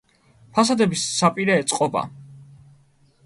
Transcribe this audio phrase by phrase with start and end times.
[0.55, 2.05] ფასადების საპირე წყობა.